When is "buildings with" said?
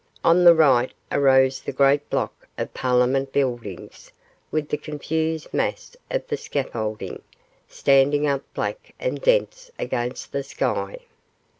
3.31-4.67